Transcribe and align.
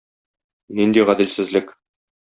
Нинди 0.81 1.05
гаделсезлек! 1.11 1.75